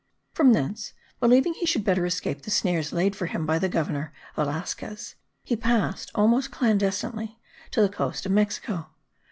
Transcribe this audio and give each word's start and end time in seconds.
From 0.33 0.53
thence, 0.53 0.93
believing 1.19 1.53
he 1.53 1.67
should 1.67 1.83
better 1.83 2.07
escape 2.07 2.41
the 2.41 2.49
snares 2.49 2.91
laid 2.91 3.15
for 3.15 3.27
him 3.27 3.45
by 3.45 3.59
the 3.59 3.69
governor, 3.69 4.11
Velasquez, 4.35 5.13
he 5.43 5.55
passed 5.55 6.09
almost 6.15 6.49
clandestinely 6.49 7.39
to 7.69 7.81
the 7.83 7.87
coast 7.87 8.25
of 8.25 8.31
Mexico. 8.31 8.89